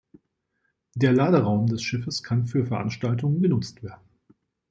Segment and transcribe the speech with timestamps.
[0.95, 4.01] Der Laderaum des Schiffes kann für Veranstaltungen genutzt werden.